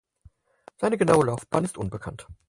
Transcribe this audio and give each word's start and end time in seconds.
Seine 0.77 0.97
genaue 0.97 1.25
Laufbahn 1.27 1.63
ist 1.63 1.77
unbekannt. 1.77 2.25